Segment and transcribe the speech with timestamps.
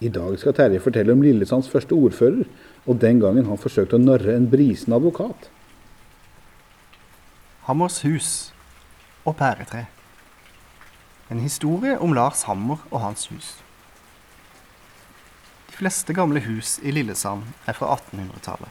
[0.00, 2.44] I dag skal Terje fortelle om Lillesands første ordfører,
[2.86, 5.48] og den gangen han forsøkte å narre en brisen advokat.
[7.66, 8.28] Hammers hus
[9.26, 9.88] og pæretre.
[11.28, 13.56] En historie om Lars Hammer og hans hus.
[15.68, 18.70] De fleste gamle hus i Lillesand er fra 1800-tallet.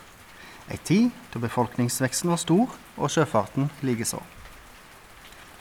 [0.72, 4.24] Ei tid da befolkningsveksten var stor og sjøfarten likeså.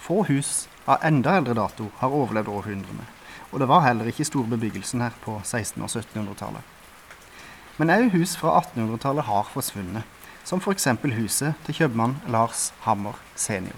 [0.02, 3.06] Få hus av enda eldre dato har overlevd århundrene,
[3.50, 6.72] og det var heller ikke stor bebyggelsen her på 1600- og 1700-tallet.
[7.76, 10.06] Men òg hus fra 1800-tallet har forsvunnet,
[10.46, 10.86] som f.eks.
[11.18, 13.76] huset til kjøpmann Lars Hammer senior.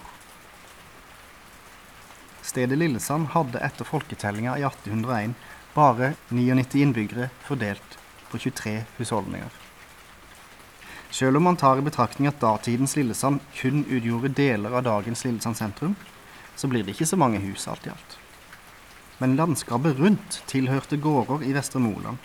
[2.45, 5.34] Stedet Lillesand hadde etter folketellinga i 1801
[5.75, 7.98] bare 99 innbyggere fordelt
[8.31, 9.51] på 23 husholdninger.
[11.11, 15.56] Selv om man tar i betraktning at datidens Lillesand kun utgjorde deler av dagens Lillesand
[15.56, 15.97] sentrum,
[16.59, 18.19] så blir det ikke så mange hus alt i alt.
[19.23, 22.19] Men landskapet rundt tilhørte gårder i Vestre Moland,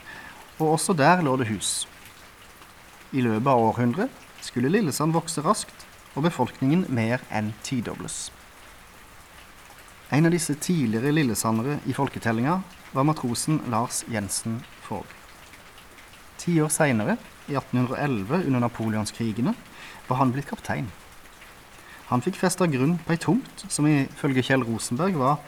[0.58, 1.86] og også der lå det hus.
[3.14, 8.28] I løpet av århundret skulle Lillesand vokse raskt, og befolkningen mer enn tidobles.
[10.14, 12.60] En av disse tidligere lillesandere i folketellinga
[12.94, 15.10] var matrosen Lars Jensen Fogh.
[16.38, 17.16] Ti år seinere,
[17.50, 19.54] i 1811 under napoleonskrigene,
[20.06, 20.86] var han blitt kaptein.
[22.10, 25.38] Han fikk festa grunn på ei tomt som ifølge Kjell Rosenberg var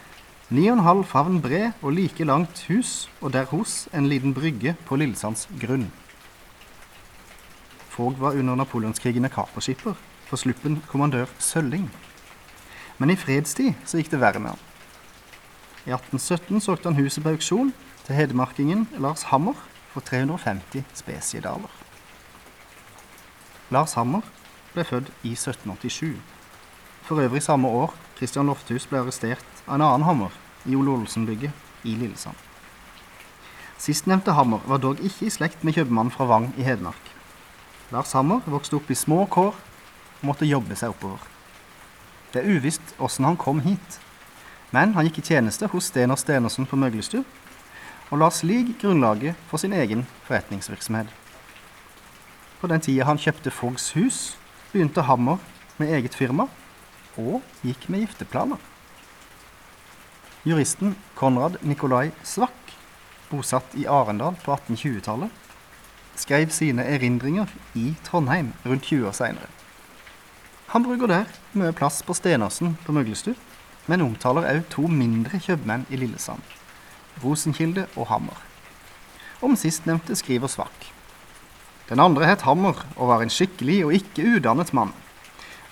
[0.49, 5.49] 9,5 favn bred og like langt hus, og der hos en liten brygge på Lillesands
[5.61, 5.91] grunn.
[7.91, 11.91] Fogg var under napoleonskrigene kaperskipper, for sluppen kommandør Sølling.
[12.99, 14.63] Men i fredstid så gikk det verre med han.
[15.87, 17.75] I 1817 solgte han huset på auksjon
[18.07, 19.59] til hedmarkingen Lars Hammer
[19.91, 21.75] for 350 spesiedaler.
[23.75, 24.23] Lars Hammer
[24.75, 26.36] ble født i 1787.
[27.07, 30.33] For øvrig samme år Christian Lofthus ble arrestert av en annen Hammer
[30.67, 32.35] i Ole Olsen-bygget i Lillesand.
[33.79, 37.13] Sistnevnte Hammer var dog ikke i slekt med kjøpmannen fra Vang i Hedmark.
[37.95, 41.23] Lars Hammer vokste opp i små kår og måtte jobbe seg oppover.
[42.33, 44.01] Det er uvisst åssen han kom hit,
[44.75, 47.21] men han gikk i tjeneste hos Stener Stenersen på Møglestu,
[48.11, 51.07] og la slik grunnlaget for sin egen forretningsvirksomhet.
[52.59, 54.21] På den tida han kjøpte Foggs hus,
[54.73, 55.39] begynte Hammer
[55.79, 56.49] med eget firma,
[57.19, 58.61] og gikk med gifteplaner.
[60.47, 62.75] Juristen Konrad Nikolai Svakk,
[63.31, 65.31] bosatt i Arendal på 1820-tallet,
[66.17, 69.51] skrev sine erindringer i Trondheim rundt 20 år seinere.
[70.73, 73.33] Han bruker der mye plass på Stenersen på Møglestu,
[73.87, 76.43] men omtaler òg to mindre kjøpmenn i Lillesand,
[77.23, 78.39] Rosenkilde og Hammer.
[79.43, 80.89] Om sistnevnte skriver Svakk.
[81.87, 84.95] Den andre het Hammer og var en skikkelig og ikke udannet mann.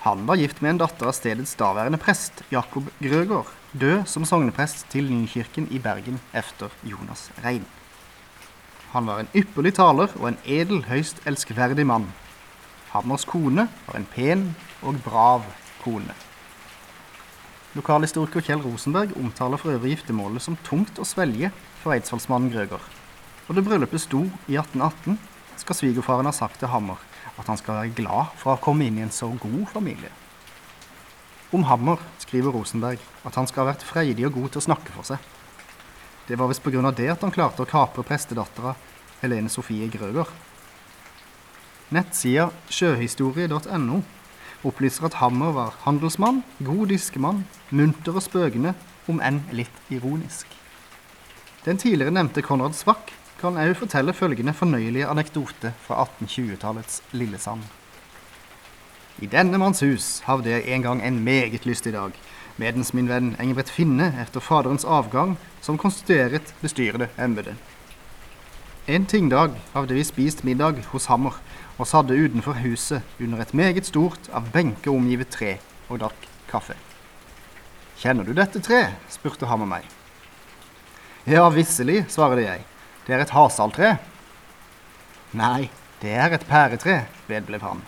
[0.05, 4.83] Han var gift med en datter av stedets daværende prest, Jakob Grøgaard, død som sogneprest
[4.93, 7.65] til Nykirken i Bergen efter Jonas Rein.
[8.93, 12.05] Han var en ypperlig taler og en edel, høyst elskverdig mann.
[12.93, 14.45] Hammers kone var en pen
[14.85, 15.49] og brav
[15.81, 16.13] kone.
[17.73, 21.49] Lokalhistoriker Kjell Rosenberg omtaler for øvrig giftermålet som tungt å svelge
[21.81, 22.85] for eidsvollsmannen Grøger.
[23.49, 25.17] Og da bryllupet sto i 1818,
[25.65, 27.01] skal svigerfaren ha sagt til Hammer
[27.39, 30.11] at han skal være glad for å ha kommet inn i en så god familie.
[31.55, 34.95] Om Hammer skriver Rosenberg at han skal ha vært freidig og god til å snakke
[34.95, 35.31] for seg.
[36.27, 36.91] Det var visst pga.
[36.91, 38.75] det at han klarte å kapre prestedattera
[39.21, 40.27] Helene Sofie Grøger.
[41.93, 44.03] Nettsida sjøhistorie.no
[44.65, 48.75] opplyser at Hammer var handelsmann, god diskemann, munter og spøkende,
[49.07, 50.49] om enn litt ironisk.
[51.65, 53.13] Den tidligere nevnte Konrad Svakk
[53.45, 57.67] kan òg fortelle følgende fornøyelige anekdote fra 1820-tallets Lillesand.
[59.21, 62.17] I denne manns hus havde jeg en gang en meget lystig dag,
[62.57, 67.61] medens min venn Engebret Finne etter faderens avgang som konstitueret bestyrede embetet.
[68.89, 71.37] En tingdag hadde vi spist middag hos Hammer
[71.79, 75.59] og satte utenfor huset under et meget stort, av benker omgivet tre,
[75.89, 76.77] og drakk kaffe.
[78.01, 78.97] Kjenner du dette treet?
[79.09, 79.89] spurte Hammer meg.
[81.27, 82.65] Ja, visselig, svarte jeg.
[83.07, 83.97] Det er et hasaltre.
[85.37, 85.69] Nei,
[86.01, 87.83] det er et pæretre, vedblev han.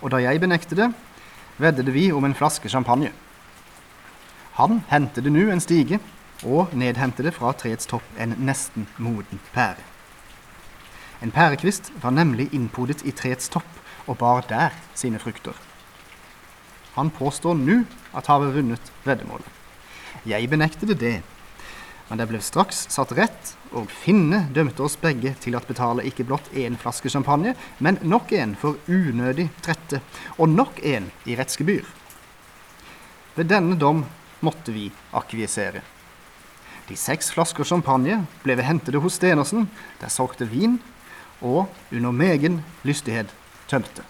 [0.00, 0.90] Og da jeg benektet det,
[1.62, 3.12] veddet vi om en flaske champagne.
[4.58, 6.00] Han hentet nu en stige,
[6.44, 9.80] og nedhentet fra treets topp en nesten moden pære.
[11.22, 15.54] En pærekvist var nemlig innpodet i treets topp og bar der sine frukter.
[16.96, 19.46] Han påstår nå at har vunnet veddemålet.
[20.26, 21.22] Jeg benektet det,
[22.12, 26.26] men det ble straks satt rett, og Finne dømte oss begge til at betale ikke
[26.28, 30.02] blott én flaske champagne, men nok en for unødig trette,
[30.36, 31.86] og nok en i rettsgebyr.
[33.32, 34.02] Ved denne dom
[34.44, 35.80] måtte vi akvisere.
[36.90, 39.70] De seks flasker champagne ble vi hentede hos Stenersen,
[40.04, 40.82] der solgte vin,
[41.40, 43.32] og under megen lystighet
[43.72, 44.04] tømte.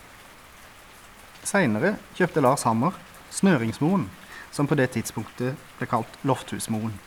[1.46, 2.99] Seinere kjøpte Lars Hammer
[3.31, 4.10] Snøringsmoen,
[4.50, 6.99] som på det tidspunktet ble kalt Lofthusmoen,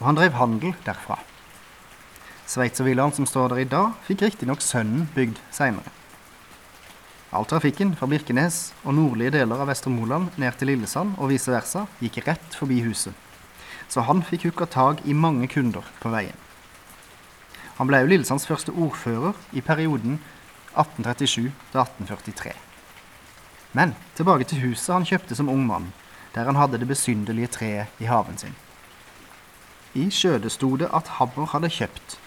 [0.00, 1.20] og han drev handel derfra.
[2.50, 5.92] Sveitservillaen som står der i dag, fikk riktignok sønnen bygd seinere.
[7.30, 11.52] All trafikken fra Birkenes og nordlige deler av Vestre Moland ned til Lillesand og vice
[11.52, 13.14] versa gikk rett forbi huset,
[13.86, 16.34] så han fikk hooka tak i mange kunder på veien.
[17.78, 20.18] Han ble jo Lillesands første ordfører i perioden
[20.74, 22.56] 1837 til 1843.
[23.78, 25.92] Men tilbake til huset han kjøpte som ung mann,
[26.34, 28.58] der han hadde det besynderlige treet i haven sin.
[29.94, 32.20] I Skjøde sto det at Hammer hadde kjøpt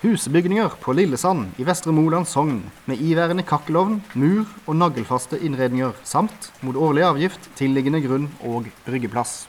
[0.00, 6.48] husebygninger på Lillesand i Vestre Moland sogn med iværende kakkelovn, mur og nagelfaste innredninger samt
[6.64, 9.44] mot årlig avgift tilliggende grunn og bryggeplass.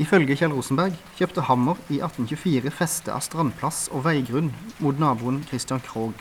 [0.00, 4.48] Ifølge Kjell Rosenberg kjøpte Hammer i 1824 feste av strandplass og veigrunn
[4.80, 6.16] mot naboen Christian Krogh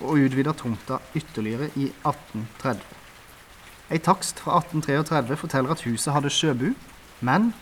[0.00, 2.82] og utvida tomta ytterligere i 1830.
[3.94, 6.72] Ei takst fra 1833 forteller at huset hadde sjøbu,
[7.22, 7.52] men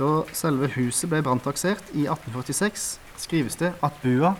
[0.00, 2.86] da selve huset ble branntaksert i 1846,
[3.20, 4.34] skrives det at bua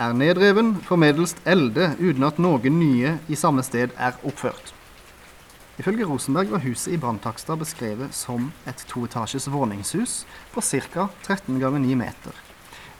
[0.00, 4.72] er nedreven formedelst elde uten at noen nye i samme sted er oppført.
[5.80, 10.22] Ifølge Rosenberg var huset i branntaksta beskrevet som et toetasjes våningshus
[10.52, 11.08] på ca.
[11.24, 12.36] 13 ganger 9 meter,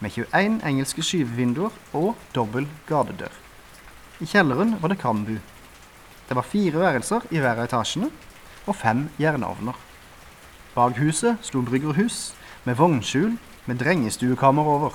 [0.00, 3.32] med 21 engelske skyvevinduer og dobbel gardedør.
[4.20, 5.36] I kjelleren var det kambu.
[6.28, 8.10] Det var fire værelser i hver av etasjene
[8.66, 9.76] og fem jernovner.
[10.74, 12.32] Bak huset sto bryggerhus
[12.64, 13.34] med vognskjul
[13.66, 14.94] med drengestuekammer over.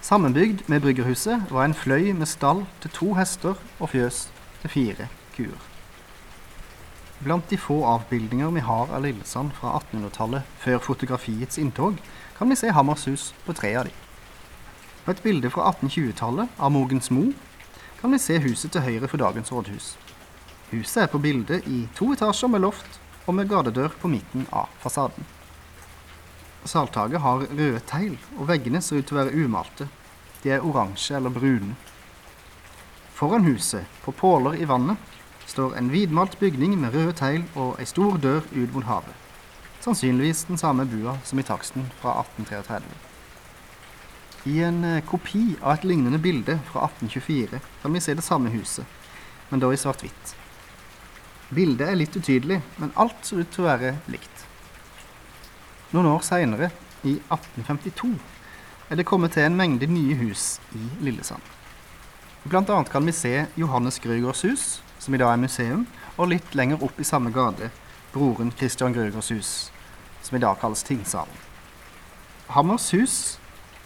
[0.00, 4.28] Sammenbygd med bryggerhuset var en fløy med stall til to hester og fjøs
[4.60, 5.58] til fire kuer.
[7.24, 11.98] Blant de få avbildninger vi har av Lillesand fra 1800-tallet før fotografiets inntog,
[12.38, 13.92] kan vi se Hammershus på tre av de.
[15.04, 17.32] På et bilde fra 1820-tallet av Mogens Mo
[18.00, 19.96] kan vi se huset til høyre for dagens rådhus.
[20.70, 24.70] Huset er på bildet i to etasjer med loft og med gardedør på midten av
[24.82, 25.26] fasaden.
[26.64, 29.88] Saltaket har røde tegl, og veggene ser ut til å være umalte.
[30.42, 31.74] De er oransje eller brune.
[33.14, 34.98] Foran huset, på påler i vannet,
[35.46, 39.14] står en hvitmalt bygning med røde tegl og ei stor dør ut mot havet.
[39.82, 42.82] Sannsynligvis den samme bua som i taksten fra 1833.
[44.52, 48.50] I en eh, kopi av et lignende bilde fra 1824 kan vi se det samme
[48.54, 48.86] huset,
[49.50, 50.34] men da i svart-hvitt.
[51.52, 54.46] Bildet er litt utydelig, men alt ser ut til å være likt.
[55.92, 56.70] Noen år seinere,
[57.02, 58.12] i 1852,
[58.88, 61.42] er det kommet til en mengde nye hus i Lillesand.
[62.46, 64.64] Blant annet kan vi se Johannes Grøgårds hus,
[65.02, 65.84] som i dag er museum,
[66.16, 67.68] og litt lenger opp i samme gate
[68.12, 69.50] broren Christian Grøgårds hus,
[70.22, 71.36] som i dag kalles Tingsalen.
[72.52, 73.16] Hammers hus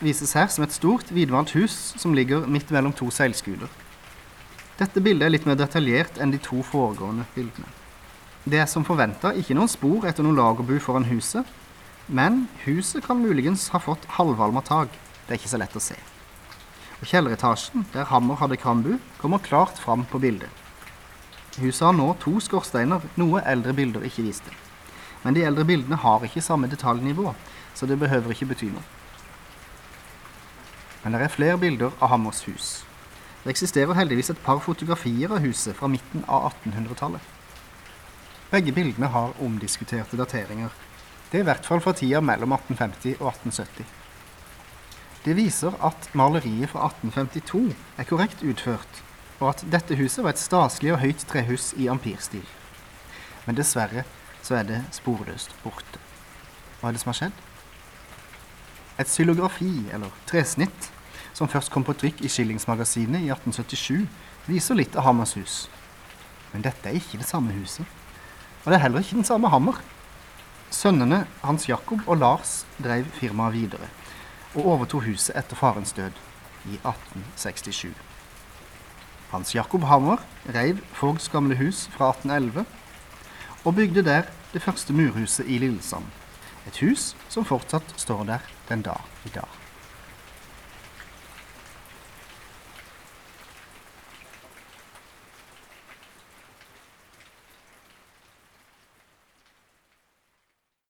[0.01, 3.71] vises her som et stort, hvitmalt hus som ligger midt mellom to seilskuter.
[4.77, 7.69] Dette bildet er litt mer detaljert enn de to foregående bildene.
[8.45, 11.49] Det er som forventa ikke noen spor etter noen lagerbu foran huset,
[12.07, 14.93] men huset kan muligens ha fått halvvalma tak.
[15.27, 15.97] Det er ikke så lett å se.
[17.01, 20.53] Og Kjelleretasjen, der Hammer hadde krambu, kommer klart fram på bildet.
[21.57, 24.53] Huset har nå to skorsteiner, noe eldre bilder ikke viste.
[25.25, 27.33] Men de eldre bildene har ikke samme detaljnivå,
[27.75, 28.85] så det behøver ikke bety noe.
[31.03, 32.69] Men det er flere bilder av Hammers hus.
[33.47, 37.21] Det eksisterer heldigvis et par fotografier av huset fra midten av 1800-tallet.
[38.51, 40.73] Begge bildene har omdiskuterte dateringer.
[41.31, 43.93] Det er i hvert fall fra tida mellom 1850 og 1870.
[45.29, 47.63] Det viser at maleriet fra 1852
[48.03, 48.99] er korrekt utført,
[49.39, 52.51] og at dette huset var et staselig og høyt trehus i ampirstil.
[53.47, 54.03] Men dessverre
[54.43, 56.03] så er det sporløst borte.
[56.81, 57.41] Hva er det som har skjedd?
[58.99, 60.91] Et xylografi, eller tresnitt,
[61.37, 64.07] som først kom på trykk i Skillingsmagasinet i 1877,
[64.49, 65.57] viser litt av Hammers hus.
[66.55, 67.85] Men dette er ikke det samme huset.
[68.65, 69.83] Og det er heller ikke den samme Hammer.
[70.73, 73.91] Sønnene Hans Jakob og Lars drev firmaet videre,
[74.57, 76.17] og overtok huset etter farens død
[76.73, 77.93] i 1867.
[79.35, 80.25] Hans Jakob Hammer
[80.57, 82.65] reiv Fogds gamle hus fra 1811,
[83.67, 86.09] og bygde der det første murhuset i Lillesand.
[86.67, 89.66] Et hus som fortsatt står der den dag i dag.